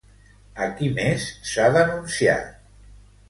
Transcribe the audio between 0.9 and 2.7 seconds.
més s'ha denunciat?